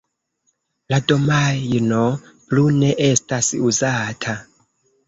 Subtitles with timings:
[0.93, 2.01] La domajno
[2.49, 4.41] plu ne estas uzata.